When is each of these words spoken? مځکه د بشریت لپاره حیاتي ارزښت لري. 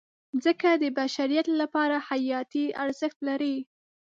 مځکه 0.35 0.71
د 0.83 0.85
بشریت 0.97 1.47
لپاره 1.61 1.95
حیاتي 2.09 2.65
ارزښت 2.83 3.17
لري. 3.27 3.57